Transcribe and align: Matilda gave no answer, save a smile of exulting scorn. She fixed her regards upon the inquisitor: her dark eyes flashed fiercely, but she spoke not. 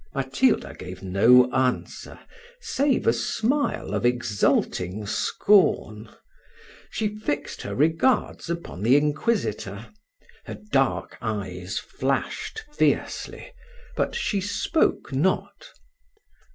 Matilda 0.15 0.73
gave 0.73 1.03
no 1.03 1.47
answer, 1.53 2.19
save 2.59 3.05
a 3.05 3.13
smile 3.13 3.93
of 3.93 4.03
exulting 4.03 5.05
scorn. 5.05 6.09
She 6.89 7.17
fixed 7.19 7.61
her 7.61 7.75
regards 7.75 8.49
upon 8.49 8.81
the 8.81 8.97
inquisitor: 8.97 9.91
her 10.45 10.57
dark 10.71 11.17
eyes 11.21 11.77
flashed 11.77 12.63
fiercely, 12.75 13.51
but 13.95 14.15
she 14.15 14.41
spoke 14.41 15.13
not. 15.13 15.67